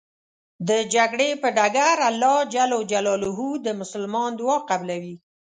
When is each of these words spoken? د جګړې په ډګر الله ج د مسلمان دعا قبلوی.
د 0.69 0.71
جګړې 0.93 1.29
په 1.41 1.47
ډګر 1.57 1.95
الله 2.09 2.37
ج 2.53 2.55
د 3.65 3.67
مسلمان 3.81 4.29
دعا 4.39 4.57
قبلوی. 4.69 5.15